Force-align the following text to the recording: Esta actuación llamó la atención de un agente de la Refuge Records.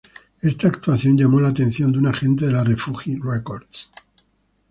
Esta 0.41 0.67
actuación 0.67 1.15
llamó 1.15 1.39
la 1.39 1.49
atención 1.49 1.91
de 1.91 1.99
un 1.99 2.07
agente 2.07 2.47
de 2.47 2.53
la 2.53 2.63
Refuge 2.63 3.19
Records. 3.21 3.91